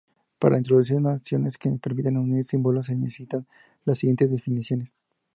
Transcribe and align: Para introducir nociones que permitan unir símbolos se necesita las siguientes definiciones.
Para 0.39 0.57
introducir 0.57 0.99
nociones 0.99 1.59
que 1.59 1.69
permitan 1.73 2.17
unir 2.17 2.43
símbolos 2.43 2.87
se 2.87 2.95
necesita 2.95 3.45
las 3.85 3.99
siguientes 3.99 4.31
definiciones. 4.31 4.95